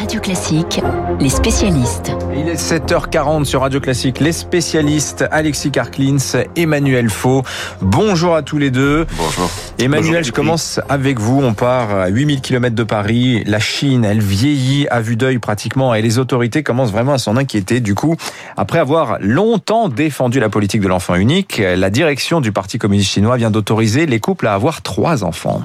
Radio 0.00 0.18
Classique, 0.18 0.80
les 1.20 1.28
spécialistes. 1.28 2.12
Il 2.34 2.48
est 2.48 2.54
7h40 2.54 3.44
sur 3.44 3.60
Radio 3.60 3.80
Classique, 3.80 4.18
les 4.18 4.32
spécialistes 4.32 5.26
Alexis 5.30 5.70
Karklins, 5.70 6.16
Emmanuel 6.56 7.10
Faux. 7.10 7.42
Bonjour 7.82 8.34
à 8.34 8.40
tous 8.40 8.56
les 8.56 8.70
deux. 8.70 9.04
Bonjour. 9.18 9.50
Emmanuel, 9.78 10.10
Bonjour, 10.10 10.22
je 10.22 10.32
commence 10.32 10.80
avec 10.88 11.20
vous. 11.20 11.42
On 11.42 11.52
part 11.52 11.90
à 11.90 12.08
8000 12.08 12.40
km 12.40 12.74
de 12.74 12.82
Paris. 12.82 13.44
La 13.44 13.58
Chine, 13.58 14.06
elle 14.06 14.20
vieillit 14.20 14.88
à 14.88 15.02
vue 15.02 15.16
d'œil 15.16 15.38
pratiquement 15.38 15.92
et 15.92 16.00
les 16.00 16.18
autorités 16.18 16.62
commencent 16.62 16.92
vraiment 16.92 17.12
à 17.12 17.18
s'en 17.18 17.36
inquiéter. 17.36 17.80
Du 17.80 17.94
coup, 17.94 18.16
après 18.56 18.78
avoir 18.78 19.18
longtemps 19.20 19.90
défendu 19.90 20.40
la 20.40 20.48
politique 20.48 20.80
de 20.80 20.88
l'enfant 20.88 21.14
unique, 21.14 21.58
la 21.58 21.90
direction 21.90 22.40
du 22.40 22.52
Parti 22.52 22.78
communiste 22.78 23.10
chinois 23.10 23.36
vient 23.36 23.50
d'autoriser 23.50 24.06
les 24.06 24.18
couples 24.18 24.46
à 24.46 24.54
avoir 24.54 24.80
trois 24.80 25.24
enfants. 25.24 25.60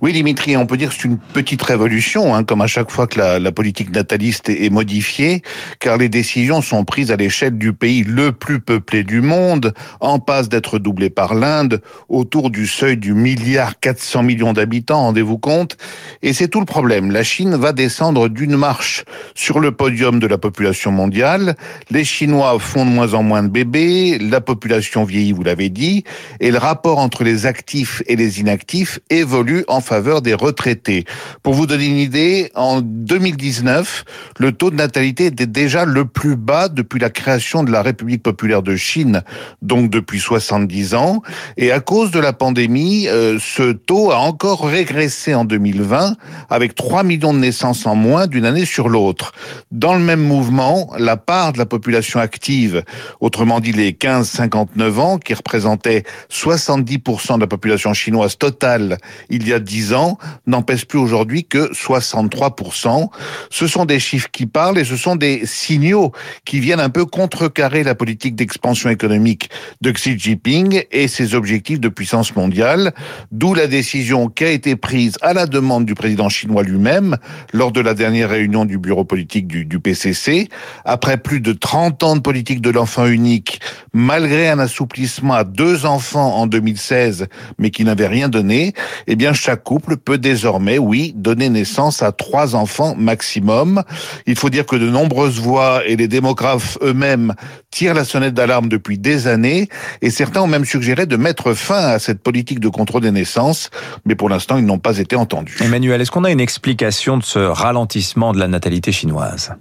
Oui, 0.00 0.12
Dimitri, 0.12 0.56
on 0.56 0.64
peut 0.64 0.76
dire 0.76 0.90
que 0.90 0.94
c'est 0.94 1.08
une 1.08 1.18
petite 1.18 1.60
révolution, 1.60 2.32
hein, 2.32 2.44
comme 2.44 2.60
à 2.60 2.68
chaque 2.68 2.92
fois 2.92 3.08
que 3.08 3.18
la, 3.18 3.40
la, 3.40 3.50
politique 3.50 3.90
nataliste 3.92 4.48
est 4.48 4.70
modifiée, 4.70 5.42
car 5.80 5.96
les 5.96 6.08
décisions 6.08 6.62
sont 6.62 6.84
prises 6.84 7.10
à 7.10 7.16
l'échelle 7.16 7.58
du 7.58 7.72
pays 7.72 8.04
le 8.04 8.30
plus 8.30 8.60
peuplé 8.60 9.02
du 9.02 9.20
monde, 9.20 9.74
en 9.98 10.20
passe 10.20 10.48
d'être 10.48 10.78
doublé 10.78 11.10
par 11.10 11.34
l'Inde, 11.34 11.82
autour 12.08 12.50
du 12.50 12.68
seuil 12.68 12.96
du 12.96 13.12
milliard 13.12 13.80
400 13.80 14.22
millions 14.22 14.52
d'habitants, 14.52 15.00
rendez-vous 15.00 15.36
compte? 15.36 15.76
Et 16.22 16.32
c'est 16.32 16.46
tout 16.46 16.60
le 16.60 16.66
problème. 16.66 17.10
La 17.10 17.24
Chine 17.24 17.56
va 17.56 17.72
descendre 17.72 18.28
d'une 18.28 18.56
marche 18.56 19.04
sur 19.34 19.58
le 19.58 19.72
podium 19.72 20.20
de 20.20 20.28
la 20.28 20.38
population 20.38 20.92
mondiale. 20.92 21.56
Les 21.90 22.04
Chinois 22.04 22.56
font 22.60 22.84
de 22.84 22.90
moins 22.90 23.14
en 23.14 23.24
moins 23.24 23.42
de 23.42 23.48
bébés, 23.48 24.18
la 24.20 24.40
population 24.40 25.02
vieillit, 25.02 25.32
vous 25.32 25.42
l'avez 25.42 25.70
dit, 25.70 26.04
et 26.38 26.52
le 26.52 26.58
rapport 26.58 26.98
entre 26.98 27.24
les 27.24 27.46
actifs 27.46 28.00
et 28.06 28.14
les 28.14 28.38
inactifs 28.38 29.00
évolue 29.10 29.64
en 29.66 29.80
faveur 29.88 30.20
des 30.20 30.34
retraités. 30.34 31.06
Pour 31.42 31.54
vous 31.54 31.66
donner 31.66 31.86
une 31.86 31.96
idée, 31.96 32.52
en 32.54 32.82
2019, 32.82 34.04
le 34.38 34.52
taux 34.52 34.70
de 34.70 34.76
natalité 34.76 35.26
était 35.26 35.46
déjà 35.46 35.86
le 35.86 36.04
plus 36.04 36.36
bas 36.36 36.68
depuis 36.68 37.00
la 37.00 37.08
création 37.08 37.64
de 37.64 37.72
la 37.72 37.80
République 37.80 38.22
populaire 38.22 38.62
de 38.62 38.76
Chine, 38.76 39.22
donc 39.62 39.88
depuis 39.88 40.20
70 40.20 40.94
ans. 40.94 41.22
Et 41.56 41.72
à 41.72 41.80
cause 41.80 42.10
de 42.10 42.20
la 42.20 42.34
pandémie, 42.34 43.08
euh, 43.08 43.38
ce 43.40 43.72
taux 43.72 44.12
a 44.12 44.18
encore 44.18 44.68
régressé 44.68 45.34
en 45.34 45.46
2020, 45.46 46.16
avec 46.50 46.74
3 46.74 47.02
millions 47.02 47.32
de 47.32 47.38
naissances 47.38 47.86
en 47.86 47.94
moins 47.94 48.26
d'une 48.26 48.44
année 48.44 48.66
sur 48.66 48.90
l'autre. 48.90 49.32
Dans 49.72 49.94
le 49.94 50.00
même 50.00 50.20
mouvement, 50.20 50.92
la 50.98 51.16
part 51.16 51.54
de 51.54 51.58
la 51.58 51.66
population 51.66 52.20
active, 52.20 52.82
autrement 53.20 53.60
dit 53.60 53.72
les 53.72 53.92
15-59 53.92 54.98
ans, 54.98 55.18
qui 55.18 55.32
représentait 55.32 56.02
70% 56.30 57.36
de 57.36 57.40
la 57.40 57.46
population 57.46 57.94
chinoise 57.94 58.36
totale 58.36 58.98
il 59.30 59.48
y 59.48 59.54
a 59.54 59.58
10 59.58 59.77
ans 59.94 60.18
n'en 60.46 60.62
pèse 60.62 60.84
plus 60.84 60.98
aujourd'hui 60.98 61.44
que 61.44 61.72
63%. 61.72 63.08
Ce 63.50 63.66
sont 63.66 63.84
des 63.84 63.98
chiffres 63.98 64.28
qui 64.30 64.46
parlent 64.46 64.78
et 64.78 64.84
ce 64.84 64.96
sont 64.96 65.16
des 65.16 65.46
signaux 65.46 66.12
qui 66.44 66.60
viennent 66.60 66.80
un 66.80 66.90
peu 66.90 67.04
contrecarrer 67.04 67.82
la 67.82 67.94
politique 67.94 68.36
d'expansion 68.36 68.90
économique 68.90 69.50
de 69.80 69.90
Xi 69.90 70.18
Jinping 70.18 70.82
et 70.90 71.08
ses 71.08 71.34
objectifs 71.34 71.80
de 71.80 71.88
puissance 71.88 72.34
mondiale, 72.36 72.92
d'où 73.32 73.54
la 73.54 73.66
décision 73.66 74.28
qui 74.28 74.44
a 74.44 74.50
été 74.50 74.76
prise 74.76 75.16
à 75.22 75.32
la 75.32 75.46
demande 75.46 75.84
du 75.84 75.94
président 75.94 76.28
chinois 76.28 76.62
lui-même 76.62 77.16
lors 77.52 77.72
de 77.72 77.80
la 77.80 77.94
dernière 77.94 78.30
réunion 78.30 78.64
du 78.64 78.78
bureau 78.78 79.04
politique 79.04 79.46
du, 79.46 79.64
du 79.64 79.80
PCC. 79.80 80.48
Après 80.84 81.16
plus 81.16 81.40
de 81.40 81.52
30 81.52 82.02
ans 82.02 82.16
de 82.16 82.20
politique 82.20 82.60
de 82.60 82.70
l'enfant 82.70 83.06
unique, 83.06 83.60
malgré 83.92 84.48
un 84.48 84.58
assouplissement 84.58 85.34
à 85.34 85.44
deux 85.44 85.86
enfants 85.86 86.36
en 86.36 86.46
2016, 86.46 87.26
mais 87.58 87.70
qui 87.70 87.84
n'avait 87.84 88.06
rien 88.06 88.28
donné, 88.28 88.72
eh 89.06 89.16
bien 89.16 89.32
chaque 89.32 89.67
couple 89.68 89.98
peut 89.98 90.16
désormais, 90.16 90.78
oui, 90.78 91.12
donner 91.14 91.50
naissance 91.50 92.02
à 92.02 92.10
trois 92.10 92.56
enfants 92.56 92.94
maximum. 92.96 93.82
Il 94.26 94.34
faut 94.34 94.48
dire 94.48 94.64
que 94.64 94.76
de 94.76 94.88
nombreuses 94.88 95.40
voix 95.40 95.82
et 95.86 95.94
les 95.94 96.08
démographes 96.08 96.78
eux-mêmes 96.80 97.34
tirent 97.70 97.92
la 97.92 98.06
sonnette 98.06 98.32
d'alarme 98.32 98.70
depuis 98.70 98.96
des 98.96 99.26
années 99.26 99.68
et 100.00 100.08
certains 100.08 100.40
ont 100.40 100.46
même 100.46 100.64
suggéré 100.64 101.04
de 101.04 101.18
mettre 101.18 101.52
fin 101.52 101.80
à 101.80 101.98
cette 101.98 102.22
politique 102.22 102.60
de 102.60 102.70
contrôle 102.70 103.02
des 103.02 103.10
naissances, 103.10 103.68
mais 104.06 104.14
pour 104.14 104.30
l'instant, 104.30 104.56
ils 104.56 104.64
n'ont 104.64 104.78
pas 104.78 104.96
été 104.96 105.16
entendus. 105.16 105.58
Emmanuel, 105.60 106.00
est-ce 106.00 106.10
qu'on 106.10 106.24
a 106.24 106.30
une 106.30 106.40
explication 106.40 107.18
de 107.18 107.22
ce 107.22 107.38
ralentissement 107.38 108.32
de 108.32 108.38
la 108.38 108.48
natalité 108.48 108.90
chinoise? 108.90 109.52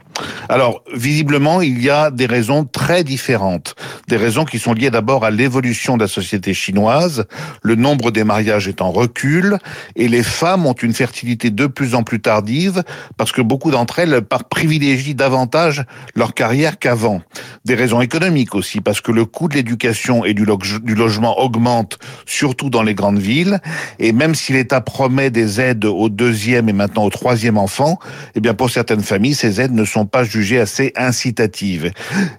Alors, 0.48 0.84
visiblement, 0.96 1.62
il 1.62 1.84
y 1.84 1.90
a 1.90 2.12
des 2.12 2.28
raisons 2.28 2.64
très 2.64 3.04
différentes. 3.04 3.76
Des 4.08 4.16
raisons 4.16 4.46
qui 4.46 4.58
sont 4.58 4.74
liées 4.74 4.90
d'abord 4.90 5.26
à 5.26 5.32
l'évolution 5.32 5.98
de 5.98 6.04
la 6.04 6.08
société 6.08 6.54
chinoise. 6.54 7.26
Le 7.62 7.76
nombre 7.76 8.12
des 8.12 8.24
mariages 8.24 8.70
est 8.70 8.82
en 8.82 8.92
recul 8.92 9.58
et 9.98 10.08
les 10.08 10.24
femmes 10.24 10.66
ont 10.66 10.74
une 10.74 10.94
fertilité 10.94 11.50
de 11.50 11.66
plus 11.66 11.96
en 11.96 12.04
plus 12.04 12.22
tardive 12.22 12.84
parce 13.18 13.32
que 13.32 13.42
beaucoup 13.42 13.72
d'entre 13.72 14.00
elles 14.00 14.22
privilégient 14.50 15.16
davantage 15.16 15.84
leur 16.16 16.34
carrière 16.34 16.80
qu'avant. 16.80 17.22
Des 17.66 17.76
raisons 17.76 18.00
économiques 18.00 18.56
aussi 18.56 18.80
parce 18.80 19.02
que 19.02 19.12
le 19.12 19.26
coût 19.26 19.50
de 19.50 19.56
l'éducation 19.56 20.24
et 20.24 20.34
du, 20.34 20.46
du 20.84 20.96
logement 20.96 21.40
augmente 21.40 21.98
surtout 22.26 22.70
dans 22.70 22.84
les 22.84 22.94
grandes 22.94 23.20
villes 23.20 23.60
et 24.00 24.14
même 24.14 24.36
si 24.36 24.54
l'État 24.54 24.82
promet 24.82 25.32
des 25.32 25.60
aides 25.60 25.86
au 25.86 26.10
deuxième 26.10 26.70
et 26.70 26.74
maintenant 26.74 27.04
au 27.04 27.10
troisième 27.10 27.58
enfant, 27.58 28.00
eh 28.36 28.40
bien 28.40 28.54
pour 28.54 28.70
certaines 28.70 29.02
familles 29.02 29.34
ces 29.34 29.60
aides 29.60 29.74
ne 29.74 29.86
sont 29.86 30.06
pas 30.06 30.24
jugées 30.24 30.60
assez 30.60 30.94
incitatives. 30.96 31.92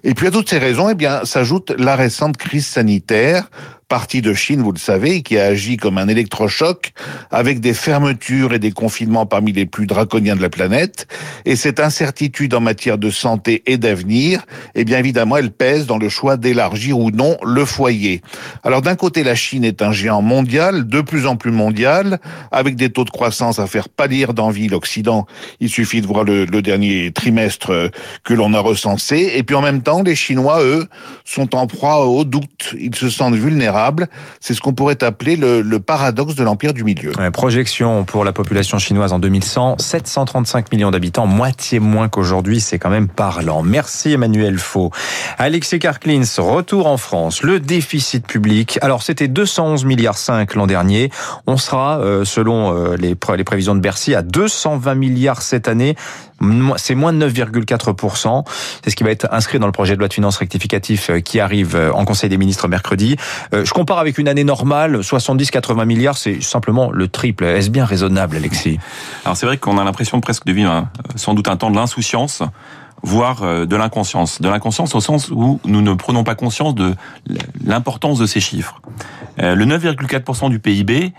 Et 0.03 0.13
puis 0.13 0.27
à 0.27 0.31
toutes 0.31 0.49
ces 0.49 0.59
raisons, 0.59 0.89
eh 0.89 0.95
bien 0.95 1.25
s'ajoute 1.25 1.73
la 1.77 1.97
récente 1.97 2.37
crise 2.37 2.65
sanitaire 2.65 3.49
partie 3.89 4.21
de 4.21 4.35
Chine, 4.35 4.61
vous 4.61 4.71
le 4.71 4.79
savez, 4.79 5.23
qui 5.23 5.37
a 5.39 5.45
agi 5.45 5.75
comme 5.75 5.97
un 5.97 6.07
électrochoc 6.07 6.93
avec 7.31 7.59
des 7.59 7.73
fermetures 7.73 8.53
et 8.53 8.59
des 8.59 8.71
confinements 8.71 9.25
parmi 9.25 9.51
les 9.51 9.65
plus 9.65 9.87
draconiens 9.87 10.35
de 10.35 10.41
la 10.43 10.49
planète. 10.49 11.07
Et 11.45 11.55
cette 11.55 11.79
incertitude 11.79 12.53
en 12.53 12.61
matière 12.61 12.99
de 12.99 13.09
santé 13.09 13.63
et 13.65 13.77
d'avenir, 13.77 14.45
eh 14.75 14.85
bien 14.85 14.99
évidemment, 14.99 15.37
elle 15.37 15.51
pèse 15.51 15.87
dans 15.87 15.97
le 15.97 16.07
choix 16.07 16.37
d'élargir 16.37 16.99
ou 16.99 17.09
non 17.09 17.37
le 17.43 17.65
foyer. 17.65 18.21
Alors 18.63 18.83
d'un 18.83 18.95
côté, 18.95 19.23
la 19.23 19.33
Chine 19.33 19.65
est 19.65 19.81
un 19.81 19.91
géant 19.91 20.21
mondial, 20.21 20.87
de 20.87 21.01
plus 21.01 21.25
en 21.25 21.35
plus 21.35 21.51
mondial, 21.51 22.19
avec 22.51 22.75
des 22.75 22.91
taux 22.91 23.05
de 23.05 23.09
croissance 23.09 23.57
à 23.57 23.65
faire 23.65 23.89
pâlir 23.89 24.35
d'envie 24.35 24.67
l'Occident. 24.67 25.25
Il 25.59 25.69
suffit 25.69 26.01
de 26.01 26.07
voir 26.07 26.25
le, 26.25 26.45
le 26.45 26.61
dernier 26.61 27.11
trimestre 27.11 27.89
que 28.23 28.35
l'on 28.35 28.53
a 28.53 28.59
recensé. 28.59 29.31
Et 29.33 29.41
puis 29.41 29.55
en 29.55 29.61
même 29.63 29.81
temps, 29.81 30.03
les 30.03 30.15
Chinois, 30.15 30.63
eux, 30.63 30.87
sont 31.25 31.55
en 31.55 31.65
proie 31.65 32.05
au 32.05 32.23
doute. 32.23 32.75
Ils 32.79 32.93
se 32.93 33.09
sentent 33.09 33.33
vulnérables 33.35 33.78
c'est 34.39 34.53
ce 34.53 34.61
qu'on 34.61 34.73
pourrait 34.73 35.03
appeler 35.03 35.35
le, 35.35 35.79
paradoxe 35.79 36.35
de 36.35 36.43
l'empire 36.43 36.73
du 36.73 36.83
milieu. 36.83 37.11
Projection 37.31 38.03
pour 38.03 38.23
la 38.25 38.33
population 38.33 38.77
chinoise 38.77 39.13
en 39.13 39.19
2100, 39.19 39.77
735 39.79 40.71
millions 40.71 40.91
d'habitants, 40.91 41.25
moitié 41.25 41.79
moins 41.79 42.09
qu'aujourd'hui, 42.09 42.59
c'est 42.59 42.79
quand 42.79 42.89
même 42.89 43.07
parlant. 43.07 43.63
Merci 43.63 44.11
Emmanuel 44.11 44.57
Faux. 44.57 44.91
Alexis 45.37 45.79
Karklins, 45.79 46.23
retour 46.37 46.87
en 46.87 46.97
France. 46.97 47.43
Le 47.43 47.59
déficit 47.59 48.25
public, 48.27 48.77
alors 48.81 49.03
c'était 49.03 49.27
211 49.27 49.85
milliards 49.85 50.17
5 50.17 50.55
l'an 50.55 50.67
dernier. 50.67 51.11
On 51.47 51.57
sera, 51.57 51.99
euh, 51.99 52.25
selon 52.25 52.75
euh, 52.75 52.95
les 52.97 53.15
prévisions 53.15 53.75
de 53.75 53.79
Bercy, 53.79 54.15
à 54.15 54.21
220 54.21 54.95
milliards 54.95 55.41
cette 55.41 55.67
année 55.67 55.95
c'est 56.77 56.95
moins 56.95 57.13
de 57.13 57.27
9,4%. 57.27 58.43
C'est 58.83 58.89
ce 58.89 58.95
qui 58.95 59.03
va 59.03 59.11
être 59.11 59.27
inscrit 59.31 59.59
dans 59.59 59.65
le 59.65 59.71
projet 59.71 59.95
de 59.95 59.99
loi 59.99 60.07
de 60.07 60.13
finances 60.13 60.37
rectificatif 60.37 61.09
euh, 61.09 61.19
qui 61.19 61.39
arrive 61.39 61.75
euh, 61.75 61.91
en 61.91 62.05
Conseil 62.05 62.29
des 62.29 62.37
ministres 62.37 62.67
mercredi. 62.67 63.17
Euh, 63.53 63.65
je 63.65 63.73
compare 63.73 63.99
avec 63.99 64.17
une 64.17 64.27
année 64.27 64.43
normale, 64.43 64.99
70-80 64.99 65.85
milliards, 65.85 66.17
c'est 66.17 66.41
simplement 66.41 66.91
le 66.91 67.07
triple. 67.07 67.43
Est-ce 67.43 67.69
bien 67.69 67.85
raisonnable, 67.85 68.35
Alexis? 68.35 68.79
Alors 69.25 69.37
c'est 69.37 69.45
vrai 69.45 69.57
qu'on 69.57 69.77
a 69.77 69.83
l'impression 69.83 70.21
presque 70.21 70.45
de 70.45 70.53
vivre 70.53 70.87
sans 71.15 71.33
doute 71.33 71.47
un 71.47 71.57
temps 71.57 71.71
de 71.71 71.75
l'insouciance 71.75 72.43
voire 73.01 73.65
de 73.65 73.75
l'inconscience. 73.77 74.41
De 74.41 74.49
l'inconscience 74.49 74.93
au 74.93 74.99
sens 74.99 75.29
où 75.31 75.61
nous 75.63 75.81
ne 75.81 75.93
prenons 75.93 76.25
pas 76.25 76.35
conscience 76.35 76.75
de 76.75 76.95
l'importance 77.63 78.19
de 78.19 78.25
ces 78.25 78.41
chiffres. 78.41 78.81
Le 79.37 79.65
9,4% 79.65 80.49
du 80.49 80.59
PIB, 80.59 81.13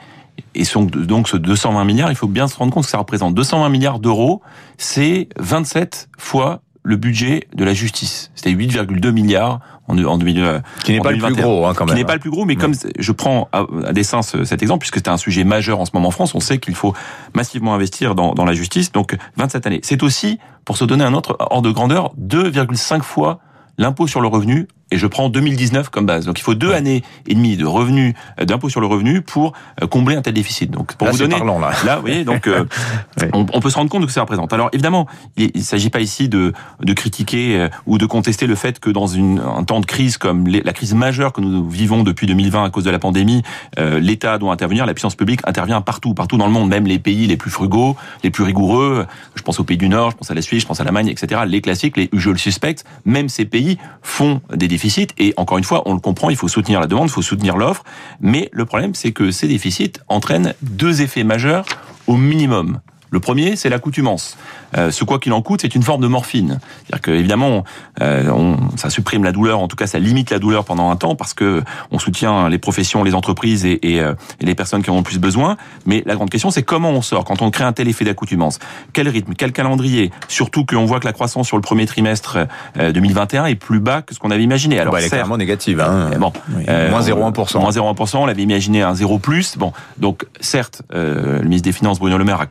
et 0.55 0.65
donc 0.85 1.29
ce 1.29 1.37
220 1.37 1.85
milliards, 1.85 2.11
il 2.11 2.17
faut 2.17 2.27
bien 2.27 2.49
se 2.49 2.57
rendre 2.57 2.73
compte 2.73 2.85
que 2.85 2.91
ça 2.91 2.99
représente 2.99 3.35
220 3.35 3.69
milliards 3.69 3.99
d'euros, 3.99 4.43
c'est 4.79 5.29
27 5.39 6.09
fois 6.19 6.63
le 6.83 6.97
budget 6.97 7.47
de 7.55 7.65
la 7.65 7.75
justice. 7.75 8.31
C'était 8.35 8.53
8,2 8.53 9.11
milliards 9.11 9.61
en, 9.87 10.03
en 10.03 10.19
2000. 10.19 10.63
Qui 10.85 10.93
n'est 10.93 11.01
pas 11.01 11.11
2021. 11.11 11.29
le 11.29 11.35
plus 11.35 11.43
gros, 11.43 11.67
hein, 11.67 11.75
quand 11.75 11.85
même. 11.85 11.95
Qui 11.95 12.01
n'est 12.01 12.07
pas 12.07 12.15
le 12.15 12.21
plus 12.21 12.31
gros, 12.31 12.45
mais 12.45 12.57
comme 12.57 12.73
je 12.99 13.13
prends 13.13 13.49
à, 13.53 13.65
à 13.87 13.93
dessein 13.93 14.23
cet 14.23 14.63
exemple, 14.63 14.81
puisque 14.81 14.97
c'est 14.97 15.09
un 15.09 15.17
sujet 15.17 15.45
majeur 15.45 15.81
en 15.81 15.85
ce 15.85 15.91
moment 15.95 16.09
en 16.09 16.13
France, 16.13 16.35
on 16.35 16.41
sait 16.41 16.59
qu'il 16.59 16.75
faut 16.75 16.95
massivement 17.35 17.75
investir 17.75 18.15
dans, 18.15 18.33
dans 18.33 18.45
la 18.45 18.55
justice. 18.55 18.93
Donc 18.93 19.17
27 19.37 19.67
années. 19.67 19.81
C'est 19.83 20.03
aussi, 20.03 20.39
pour 20.65 20.77
se 20.77 20.85
donner 20.85 21.05
un 21.05 21.15
autre 21.15 21.37
ordre 21.39 21.69
de 21.69 21.73
grandeur, 21.73 22.13
2,5 22.19 23.03
fois 23.03 23.41
l'impôt 23.79 24.07
sur 24.07 24.21
le 24.21 24.29
revenu 24.29 24.69
et 24.91 24.99
je 24.99 25.07
prends 25.07 25.29
2019 25.29 25.89
comme 25.91 26.07
base. 26.07 26.27
Donc 26.27 26.39
il 26.39 26.43
faut 26.43 26.55
deux 26.55 26.73
années 26.73 27.03
et 27.27 27.35
demie 27.35 27.57
de 27.57 27.65
revenus 27.67 28.15
euh, 28.41 28.45
d'impôt 28.45 28.69
sur 28.69 28.81
le 28.81 28.87
revenu 28.87 29.23
pour 29.23 29.53
euh, 29.83 29.87
combler 29.87 30.17
un 30.17 30.23
tel 30.23 30.35
déficit. 30.35 30.71
Donc 30.71 30.95
pour 30.97 31.07
là, 31.07 31.13
vous 31.13 31.19
donner 31.19 31.37
parlant, 31.37 31.59
là. 31.59 31.71
là, 31.87 31.97
vous 31.97 32.03
voyez, 32.03 32.25
donc 32.25 32.47
euh, 32.47 32.65
Oui. 33.21 33.29
on, 33.33 33.47
on 33.53 33.61
peut 33.61 33.71
se 33.71 33.77
rendre 33.77 33.91
compte 33.91 34.03
de 34.03 34.07
ce 34.07 34.11
que 34.11 34.15
ça 34.15 34.21
représente. 34.23 34.53
Alors 34.53 34.69
évidemment, 34.73 35.07
il 35.37 35.51
ne 35.55 35.61
s'agit 35.61 35.91
pas 35.91 36.01
ici 36.01 36.29
de, 36.29 36.53
de 36.83 36.93
critiquer 36.93 37.57
euh, 37.59 37.69
ou 37.87 37.99
de 37.99 38.07
contester 38.07 38.47
le 38.47 38.55
fait 38.55 38.81
que 38.81 38.91
dans 38.91 39.07
une, 39.07 39.41
un 39.41 39.65
temps 39.65 39.81
de 39.81 39.87
crise 39.87 40.17
comme 40.19 40.47
les- 40.47 40.63
la 40.63 40.73
crise 40.73 40.95
majeure 40.95 41.33
que 41.33 41.41
nous 41.41 41.69
vivons 41.69 42.03
depuis 42.03 42.27
2020 42.27 42.65
à 42.65 42.71
cause 42.71 42.85
de 42.85 42.91
la 42.91 42.99
pandémie, 42.99 43.43
euh, 43.79 44.01
l'État 44.01 44.39
doit 44.39 44.53
intervenir, 44.53 44.87
la 44.87 44.95
puissance 44.95 45.15
publique 45.15 45.41
intervient 45.45 45.81
partout, 45.81 46.15
partout 46.15 46.37
dans 46.37 46.47
le 46.47 46.53
monde, 46.53 46.69
même 46.69 46.87
les 46.87 46.99
pays 46.99 47.27
les 47.27 47.37
plus 47.37 47.51
frugaux, 47.51 47.97
les 48.25 48.31
plus 48.31 48.45
rigoureux. 48.45 49.07
Je 49.35 49.43
pense 49.43 49.61
aux 49.61 49.65
pays 49.65 49.77
du 49.77 49.89
Nord, 49.89 50.11
je 50.13 50.17
pense 50.17 50.31
à 50.31 50.35
la 50.35 50.43
Suisse, 50.43 50.63
je 50.63 50.67
pense 50.67 50.81
à 50.81 50.85
l'Allemagne, 50.85 51.09
etc. 51.09 51.43
Les 51.47 51.61
classiques, 51.61 51.97
les 51.97 52.09
usual 52.13 52.39
suspects, 52.39 52.83
même 53.05 53.29
ces 53.29 53.45
pays 53.45 53.79
font 54.03 54.41
des 54.55 54.67
déficits. 54.69 54.80
Et 55.19 55.35
encore 55.37 55.59
une 55.59 55.65
fois, 55.65 55.83
on 55.87 55.95
le 55.95 56.01
comprend, 56.01 56.31
il 56.31 56.37
faut 56.37 56.49
soutenir 56.49 56.81
la 56.81 56.87
demande, 56.87 57.09
il 57.09 57.13
faut 57.13 57.23
soutenir 57.23 57.57
l'offre. 57.57 57.85
Mais 58.21 58.49
le 58.53 58.65
problème, 58.65 58.95
c'est 58.95 59.13
que 59.13 59.31
ces 59.31 59.49
déficits 59.49 59.93
entraînent 60.09 60.55
deux 60.63 61.03
effets 61.03 61.25
majeurs 61.25 61.65
au 62.07 62.17
minimum. 62.17 62.81
Le 63.11 63.21
premier, 63.21 63.57
c'est 63.57 63.69
l'accoutumance. 63.69 64.37
Euh, 64.77 64.91
ce 64.91 65.03
quoi 65.05 65.19
qu'il 65.19 65.33
en 65.33 65.43
coûte, 65.43 65.61
c'est 65.63 65.75
une 65.75 65.83
forme 65.83 66.01
de 66.01 66.07
morphine. 66.07 66.61
C'est-à-dire 66.87 67.03
que 67.03 67.11
évidemment, 67.11 67.65
euh, 68.01 68.31
on, 68.31 68.57
ça 68.77 68.89
supprime 68.91 69.25
la 69.25 69.33
douleur, 69.33 69.59
en 69.61 69.67
tout 69.69 69.77
cas, 69.77 69.87
ça 69.89 69.99
limite 69.99 70.31
la 70.31 70.39
douleur 70.39 70.65
pendant 70.65 70.91
un 70.91 70.97
temps 70.97 71.17
parce 71.17 71.35
que 71.35 71.63
on 71.91 71.99
soutient 71.99 72.49
les 72.49 72.59
professions, 72.59 73.03
les 73.03 73.15
entreprises 73.15 73.65
et, 73.65 73.79
et, 73.95 74.01
euh, 74.01 74.15
et 74.41 74.47
les 74.47 74.55
personnes 74.55 74.83
qui 74.83 74.91
en 74.91 74.95
ont 74.95 74.99
le 74.99 75.03
plus 75.03 75.19
besoin. 75.19 75.57
Mais 75.87 76.03
la 76.07 76.15
grande 76.15 76.31
question, 76.31 76.51
c'est 76.53 76.63
comment 76.63 76.91
on 76.91 77.03
sort 77.03 77.25
quand 77.25 77.43
on 77.43 77.51
crée 77.51 77.65
un 77.65 77.73
tel 77.73 77.89
effet 77.89 78.05
d'accoutumance. 78.05 78.59
Quel 78.93 79.09
rythme, 79.09 79.35
quel 79.37 79.53
calendrier? 79.53 80.13
Surtout 80.29 80.65
qu'on 80.65 80.85
voit 80.85 81.01
que 81.01 81.07
la 81.07 81.13
croissance 81.13 81.49
sur 81.49 81.57
le 81.57 81.63
premier 81.63 81.87
trimestre 81.87 82.39
euh, 82.79 82.93
2021 82.93 83.47
est 83.47 83.55
plus 83.57 83.81
bas 83.81 84.03
que 84.03 84.15
ce 84.15 84.21
qu'on 84.21 84.31
avait 84.31 84.45
imaginé. 84.45 84.79
Alors 84.79 84.93
Bah, 84.93 85.01
elle 85.01 85.07
est 85.07 85.09
certes, 85.09 85.21
clairement 85.23 85.37
négative. 85.37 85.81
Hein. 85.81 86.11
eh 86.15 86.19
bon, 86.19 86.33
Oui, 86.57 86.63
euh, 86.69 86.91
moins 86.91 87.01
on- 87.01 87.31
0,1%. 87.33 87.59
Moins 87.61 87.71
0,1%, 87.73 88.19
on 88.19 88.27
l'avait 88.27 88.43
imaginé 88.43 88.83
un 88.83 88.95
0 88.95 89.19
plus. 89.19 89.59
Bon, 89.59 89.73
donc 89.99 90.27
certes, 90.41 90.83
euh, 90.95 91.39
le 91.39 91.45
ministre 91.49 91.65
des 91.65 91.73
Finances 91.73 91.99
Bruno 91.99 92.17
Le 92.19 92.25
Maire 92.25 92.41
a 92.43 92.47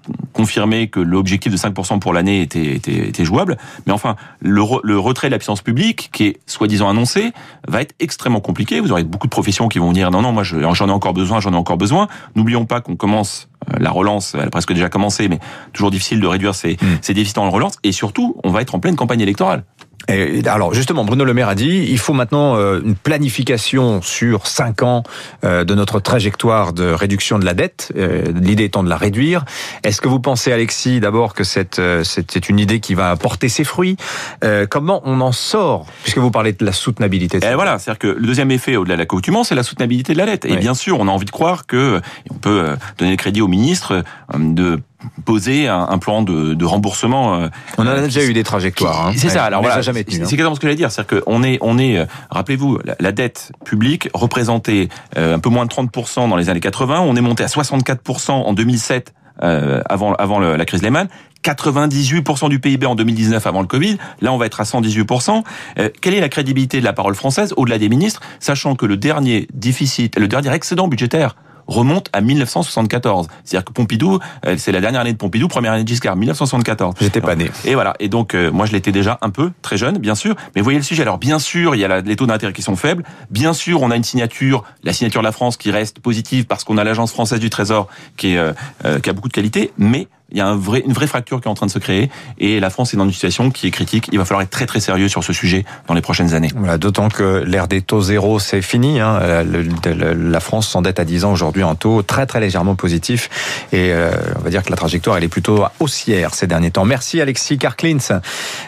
que 0.87 0.99
l'objectif 0.99 1.51
de 1.51 1.57
5% 1.57 1.99
pour 1.99 2.13
l'année 2.13 2.41
était, 2.41 3.25
jouable, 3.25 3.57
mais 3.85 3.91
enfin 3.93 4.15
le, 4.39 4.61
re- 4.61 4.79
le 4.83 4.97
retrait 4.99 5.27
de 5.27 5.31
la 5.33 5.37
puissance 5.37 5.61
publique, 5.61 6.09
qui 6.13 6.25
est 6.25 6.39
soi-disant 6.45 6.89
annoncé, 6.89 7.31
va 7.67 7.81
être 7.81 7.93
extrêmement 7.99 8.39
compliqué. 8.39 8.79
Vous 8.79 8.91
aurez 8.91 9.03
beaucoup 9.03 9.27
de 9.27 9.31
professions 9.31 9.67
qui 9.67 9.79
vont 9.79 9.91
dire 9.91 10.11
non 10.11 10.21
non 10.21 10.31
moi 10.31 10.43
je- 10.43 10.59
j'en 10.73 10.87
ai 10.87 10.91
encore 10.91 11.13
besoin, 11.13 11.39
j'en 11.39 11.51
ai 11.53 11.57
encore 11.57 11.77
besoin. 11.77 12.07
N'oublions 12.35 12.65
pas 12.65 12.79
qu'on 12.81 12.95
commence 12.95 13.48
la 13.79 13.91
relance, 13.91 14.33
elle 14.35 14.47
a 14.47 14.49
presque 14.49 14.73
déjà 14.73 14.89
commencé, 14.89 15.27
mais 15.27 15.39
toujours 15.73 15.91
difficile 15.91 16.19
de 16.19 16.27
réduire 16.27 16.55
ces, 16.55 16.73
Mm. 16.73 16.97
ces 17.01 17.13
déficits 17.13 17.39
en 17.39 17.49
relance. 17.49 17.75
Et 17.83 17.91
surtout, 17.91 18.35
on 18.43 18.51
va 18.51 18.61
être 18.61 18.75
en 18.75 18.79
pleine 18.79 18.95
campagne 18.95 19.21
électorale. 19.21 19.63
Et 20.07 20.41
alors 20.47 20.73
justement, 20.73 21.03
Bruno 21.05 21.23
Le 21.23 21.35
Maire 21.35 21.49
a 21.49 21.55
dit, 21.55 21.85
il 21.87 21.99
faut 21.99 22.13
maintenant 22.13 22.55
euh, 22.55 22.81
une 22.83 22.95
planification 22.95 24.01
sur 24.01 24.47
cinq 24.47 24.81
ans 24.81 25.03
euh, 25.43 25.63
de 25.65 25.75
notre 25.75 25.99
trajectoire 25.99 26.73
de 26.73 26.85
réduction 26.89 27.37
de 27.37 27.45
la 27.45 27.53
dette. 27.53 27.91
euh, 27.95 28.23
L'idée 28.33 28.63
étant 28.63 28.81
de 28.81 28.89
la 28.89 28.97
réduire. 28.97 29.45
Est-ce 29.83 30.01
que 30.01 30.07
vous 30.07 30.19
pensez, 30.19 30.51
Alexis, 30.51 30.99
d'abord 30.99 31.35
que 31.35 31.43
euh, 31.79 32.03
c'est 32.03 32.49
une 32.49 32.57
idée 32.59 32.79
qui 32.79 32.95
va 32.95 33.15
porter 33.17 33.49
ses 33.49 33.63
fruits? 33.63 33.97
Euh, 34.43 34.65
Comment 34.67 35.01
on 35.03 35.21
en 35.21 35.31
sort? 35.31 35.85
Puisque 36.01 36.17
vous 36.17 36.31
parlez 36.31 36.53
de 36.53 36.65
la 36.65 36.71
soutenabilité. 36.71 37.39
de 37.39 37.45
Et 37.45 37.53
voilà, 37.53 37.77
c'est-à-dire 37.77 37.99
que 37.99 38.07
le 38.07 38.25
deuxième 38.25 38.49
effet, 38.49 38.77
au-delà 38.77 38.95
de 38.95 38.99
la 39.01 39.05
coutumance, 39.05 39.49
c'est 39.49 39.55
la 39.55 39.63
soutenabilité 39.63 40.13
de 40.13 40.17
la 40.17 40.25
dette. 40.25 40.45
Et 40.45 40.55
bien 40.55 40.73
sûr, 40.73 40.99
on 40.99 41.07
a 41.07 41.11
envie 41.11 41.25
de 41.25 41.31
croire 41.31 41.67
que 41.67 42.01
on 42.31 42.35
peut 42.35 42.61
euh, 42.69 42.75
donner 42.97 43.11
le 43.11 43.17
crédit 43.17 43.41
au 43.41 43.47
ministre 43.49 44.03
euh, 44.33 44.37
de 44.39 44.79
poser 45.25 45.67
un, 45.67 45.87
un 45.89 45.97
plan 45.97 46.21
de, 46.21 46.53
de 46.53 46.65
remboursement. 46.65 47.35
euh, 47.35 47.47
On 47.77 47.83
en 47.83 47.87
a 47.87 47.91
euh, 47.95 48.03
déjà 48.03 48.23
eu 48.23 48.33
des 48.33 48.43
trajectoires. 48.43 49.07
hein. 49.07 49.11
C'est 49.15 49.29
ça. 49.29 49.43
Alors 49.45 49.59
on 49.59 49.63
voilà, 49.63 49.75
c'est 49.83 49.89
exactement 49.99 50.55
ce 50.55 50.59
que 50.59 50.67
j'allais 50.67 50.75
dire. 50.75 50.91
C'est-à-dire 50.91 51.23
qu'on 51.23 51.43
est, 51.43 51.57
on 51.61 51.77
est, 51.77 52.05
rappelez-vous, 52.29 52.79
la, 52.85 52.95
la 52.99 53.11
dette 53.11 53.51
publique 53.65 54.09
représentait 54.13 54.89
un 55.15 55.39
peu 55.39 55.49
moins 55.49 55.65
de 55.65 55.71
30% 55.71 56.29
dans 56.29 56.35
les 56.35 56.49
années 56.49 56.59
80. 56.59 56.99
On 57.01 57.15
est 57.15 57.21
monté 57.21 57.43
à 57.43 57.47
64% 57.47 58.31
en 58.31 58.53
2007, 58.53 59.13
euh, 59.41 59.81
avant, 59.89 60.13
avant 60.15 60.39
le- 60.39 60.55
la 60.57 60.65
crise 60.65 60.81
Lehman. 60.81 61.07
98% 61.53 62.49
du 62.49 62.59
PIB 62.59 62.85
en 62.85 62.95
2019 62.95 63.47
avant 63.47 63.61
le 63.61 63.67
Covid. 63.67 63.97
Là, 64.21 64.33
on 64.33 64.37
va 64.37 64.45
être 64.45 64.59
à 64.59 64.65
118%. 64.65 65.43
Euh, 65.79 65.89
quelle 66.01 66.13
est 66.13 66.19
la 66.19 66.27
crédibilité 66.27 66.79
de 66.81 66.85
la 66.85 66.91
parole 66.91 67.15
française 67.15 67.53
au-delà 67.55 67.77
des 67.77 67.87
ministres, 67.87 68.19
sachant 68.41 68.75
que 68.75 68.85
le 68.85 68.97
dernier 68.97 69.47
déficit, 69.53 70.19
le 70.19 70.27
dernier 70.27 70.53
excédent 70.53 70.89
budgétaire 70.89 71.37
remonte 71.69 72.09
à 72.13 72.21
1974. 72.21 73.27
C'est-à-dire 73.45 73.63
que 73.65 73.71
Pompidou, 73.71 74.19
euh, 74.45 74.55
c'est 74.57 74.71
la 74.71 74.81
dernière 74.81 75.01
année 75.01 75.13
de 75.13 75.17
Pompidou, 75.17 75.47
première 75.47 75.71
année 75.73 75.83
de 75.83 75.87
Giscard, 75.87 76.15
1974. 76.17 76.95
J'étais 76.99 77.21
pas 77.21 77.35
né. 77.35 77.49
Et 77.65 77.75
voilà. 77.75 77.93
Et 77.99 78.09
donc, 78.09 78.33
euh, 78.35 78.51
moi, 78.51 78.65
je 78.65 78.71
l'étais 78.73 78.91
déjà 78.91 79.17
un 79.21 79.29
peu, 79.29 79.51
très 79.61 79.77
jeune, 79.77 79.97
bien 79.99 80.15
sûr. 80.15 80.35
Mais 80.55 80.61
voyez 80.61 80.79
le 80.79 80.83
sujet. 80.83 81.03
Alors, 81.03 81.17
bien 81.19 81.39
sûr, 81.39 81.75
il 81.75 81.79
y 81.79 81.85
a 81.85 81.87
la- 81.87 82.01
les 82.01 82.15
taux 82.15 82.25
d'intérêt 82.25 82.53
qui 82.53 82.61
sont 82.61 82.75
faibles. 82.75 83.03
Bien 83.29 83.53
sûr, 83.53 83.81
on 83.81 83.91
a 83.91 83.95
une 83.95 84.03
signature, 84.03 84.63
la 84.83 84.93
signature 84.93 85.21
de 85.21 85.25
la 85.25 85.31
France, 85.31 85.57
qui 85.57 85.71
reste 85.71 85.99
positive 85.99 86.45
parce 86.45 86.63
qu'on 86.63 86.77
a 86.77 86.83
l'agence 86.83 87.11
française 87.11 87.39
du 87.39 87.49
Trésor 87.49 87.87
qui, 88.17 88.33
est, 88.33 88.37
euh, 88.37 88.53
euh, 88.85 88.99
qui 88.99 89.09
a 89.09 89.13
beaucoup 89.13 89.27
de 89.29 89.33
qualité. 89.33 89.71
Mais 89.77 90.07
il 90.31 90.37
y 90.37 90.41
a 90.41 90.47
un 90.47 90.55
vrai, 90.55 90.83
une 90.85 90.93
vraie 90.93 91.07
fracture 91.07 91.41
qui 91.41 91.47
est 91.47 91.51
en 91.51 91.55
train 91.55 91.65
de 91.65 91.71
se 91.71 91.79
créer. 91.79 92.09
Et 92.37 92.59
la 92.59 92.69
France 92.69 92.93
est 92.93 92.97
dans 92.97 93.05
une 93.05 93.11
situation 93.11 93.49
qui 93.51 93.67
est 93.67 93.71
critique. 93.71 94.09
Il 94.11 94.19
va 94.19 94.25
falloir 94.25 94.41
être 94.41 94.49
très, 94.49 94.65
très 94.65 94.79
sérieux 94.79 95.07
sur 95.07 95.23
ce 95.23 95.33
sujet 95.33 95.65
dans 95.87 95.93
les 95.93 96.01
prochaines 96.01 96.33
années. 96.33 96.49
Voilà, 96.55 96.77
d'autant 96.77 97.09
que 97.09 97.43
l'ère 97.45 97.67
des 97.67 97.81
taux 97.81 98.01
zéro, 98.01 98.39
c'est 98.39 98.61
fini. 98.61 98.99
Hein. 98.99 99.19
Euh, 99.21 100.13
la 100.15 100.39
France 100.39 100.67
s'endette 100.69 100.99
à 100.99 101.05
10 101.05 101.25
ans 101.25 101.31
aujourd'hui 101.31 101.63
en 101.63 101.75
taux 101.75 102.01
très 102.03 102.25
très 102.25 102.39
légèrement 102.39 102.75
positif. 102.75 103.29
Et 103.71 103.91
euh, 103.91 104.11
on 104.37 104.41
va 104.41 104.49
dire 104.49 104.63
que 104.63 104.69
la 104.69 104.77
trajectoire, 104.77 105.17
elle 105.17 105.23
est 105.23 105.29
plutôt 105.29 105.65
haussière 105.79 106.33
ces 106.35 106.47
derniers 106.47 106.71
temps. 106.71 106.85
Merci 106.85 107.21
Alexis 107.21 107.57
Karklins 107.57 108.21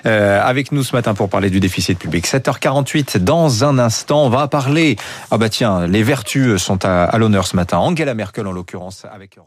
euh, 0.06 0.42
avec 0.44 0.72
nous 0.72 0.84
ce 0.84 0.96
matin 0.96 1.14
pour 1.14 1.30
parler 1.30 1.50
du 1.50 1.60
déficit 1.60 1.98
public. 1.98 2.28
7h48, 2.28 3.20
dans 3.20 3.64
un 3.64 3.80
instant, 3.80 4.26
on 4.26 4.30
va 4.30 4.48
parler... 4.48 4.96
Ah 5.30 5.38
bah 5.38 5.50
tiens, 5.50 5.88
les 5.88 6.04
vertus 6.04 6.58
sont 6.58 6.84
à, 6.86 7.18
l'honneur 7.18 7.48
ce 7.48 7.56
matin. 7.56 7.78
Angela 7.78 8.14
Merkel 8.14 8.48
en 8.48 8.52
l'occurrence 8.52 9.06
avec. 9.12 9.38